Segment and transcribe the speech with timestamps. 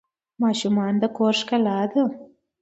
[0.41, 2.03] ماشومان د کور ښکلا ده.